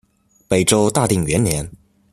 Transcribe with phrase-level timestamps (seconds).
[0.47, 1.69] 北周大定元年。